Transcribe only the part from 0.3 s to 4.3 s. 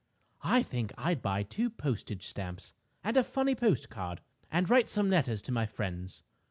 I think I'd buy two postage stamps and a funny postcard